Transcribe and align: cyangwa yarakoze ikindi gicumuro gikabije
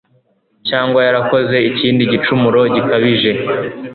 cyangwa 0.67 0.99
yarakoze 1.07 1.57
ikindi 1.69 2.03
gicumuro 2.11 2.59
gikabije 2.73 3.31